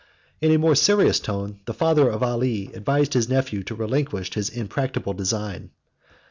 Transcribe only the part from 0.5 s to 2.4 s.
a more serious tone, the father of